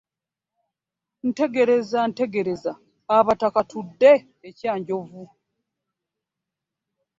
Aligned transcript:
Ntegereza 1.29 1.99
ntegereza, 2.11 2.71
abataka 3.17 3.59
tudde 3.71 4.11
e 4.47 4.49
Kyanjove. 4.57 5.21